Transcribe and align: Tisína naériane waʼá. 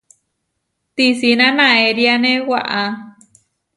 Tisína 0.95 1.47
naériane 1.57 2.31
waʼá. 2.49 2.81